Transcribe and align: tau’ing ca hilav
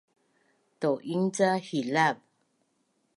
tau’ing 0.79 1.27
ca 1.35 1.49
hilav 1.67 2.17